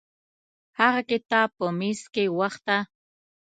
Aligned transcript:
هغه 0.79 1.01
کتاب 1.11 1.47
په 1.57 1.65
میز 1.79 2.01
کې 2.13 2.25
وخته. 2.39 2.77